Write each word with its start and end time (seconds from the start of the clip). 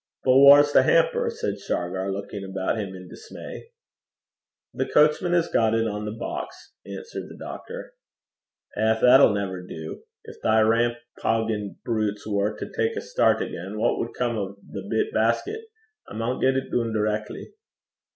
'But 0.23 0.31
whaur's 0.31 0.73
the 0.73 0.81
hamper?' 0.81 1.29
said 1.29 1.59
Shargar, 1.59 2.11
looking 2.11 2.43
about 2.43 2.75
him 2.79 2.95
in 2.95 3.07
dismay. 3.07 3.67
'The 4.73 4.87
coachman 4.87 5.33
has 5.33 5.47
got 5.47 5.75
it 5.75 5.87
on 5.87 6.05
the 6.05 6.11
box,' 6.11 6.73
answered 6.87 7.29
the 7.29 7.37
doctor. 7.37 7.93
'Eh! 8.75 8.99
that'll 8.99 9.31
never 9.35 9.61
do. 9.61 10.01
Gin 10.25 10.35
thae 10.41 10.63
rampaugin' 10.63 11.75
brutes 11.85 12.25
war 12.25 12.57
to 12.57 12.65
tak 12.65 12.97
a 12.97 13.01
start 13.01 13.43
again, 13.43 13.77
what 13.77 13.99
wad 13.99 14.15
come 14.15 14.39
o' 14.39 14.57
the 14.67 14.81
bit 14.89 15.13
basket? 15.13 15.65
I 16.07 16.15
maun 16.15 16.41
get 16.41 16.57
it 16.57 16.71
doon 16.71 16.93
direckly.' 16.93 17.53